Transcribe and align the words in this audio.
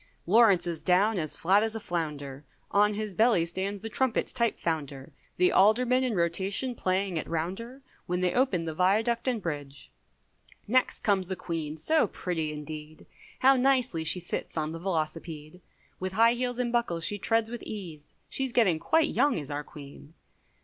Lawrence 0.25 0.65
is 0.65 0.81
down 0.81 1.19
as 1.19 1.35
flat 1.35 1.61
as 1.61 1.75
a 1.75 1.79
flounder, 1.79 2.43
On 2.71 2.95
his 2.95 3.13
belly 3.13 3.45
stands 3.45 3.83
the 3.83 3.87
trumpet 3.87 4.25
type 4.25 4.59
founder, 4.59 5.13
The 5.37 5.51
Aldermen 5.51 6.03
in 6.03 6.15
rotation 6.15 6.73
playing 6.73 7.19
at 7.19 7.29
rounder, 7.29 7.83
When 8.07 8.21
they 8.21 8.33
open 8.33 8.65
the 8.65 8.73
Viaduct 8.73 9.27
and 9.27 9.39
Bridge. 9.39 9.91
Next 10.67 11.03
comes 11.03 11.27
the 11.27 11.35
Queen, 11.35 11.77
so 11.77 12.07
pretty 12.07 12.51
indeed, 12.51 13.05
How 13.41 13.55
nicely 13.55 14.03
she 14.03 14.19
sits 14.19 14.57
on 14.57 14.71
the 14.71 14.79
velocipede, 14.79 15.61
With 15.99 16.13
high 16.13 16.33
heels 16.33 16.57
and 16.57 16.73
buckles 16.73 17.03
she 17.05 17.19
treads 17.19 17.51
with 17.51 17.61
ease, 17.61 18.15
She's 18.27 18.51
getting 18.51 18.79
quite 18.79 19.09
young 19.13 19.37
is 19.37 19.51
our 19.51 19.63
Queen. 19.63 20.15